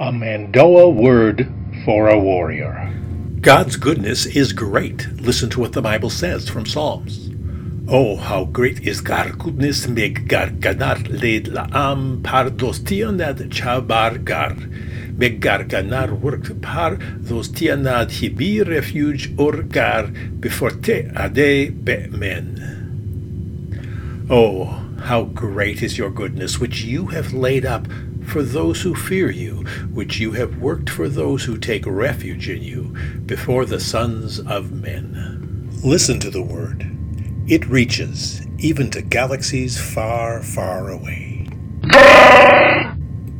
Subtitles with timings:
[0.00, 1.52] A Mando'a word
[1.84, 2.94] for a warrior.
[3.40, 5.08] God's goodness is great.
[5.14, 7.30] Listen to what the Bible says from Psalms.
[7.88, 14.22] Oh, how great is God's goodness, meg gar ganar leid laam par dos Tion'ad chaabar
[14.24, 14.54] gar.
[15.16, 22.46] Meg gar ganar work par dos Tion'ad hibir refuge or gar beforte ade be men.
[24.30, 24.64] Oh,
[25.06, 27.88] how great is your goodness, which you have laid up
[28.28, 32.62] for those who fear you, which you have worked for those who take refuge in
[32.62, 32.94] you,
[33.26, 35.70] before the sons of men.
[35.82, 36.90] Listen to the word.
[37.46, 41.47] It reaches even to galaxies far, far away.